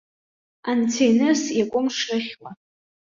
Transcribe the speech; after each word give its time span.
Анцәиныс 0.69 1.41
иакәым 1.57 1.87
шрыхьуа. 1.95 2.49